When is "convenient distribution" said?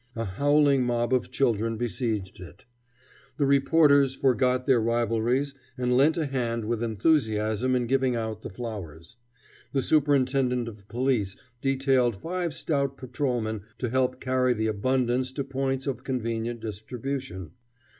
16.03-17.51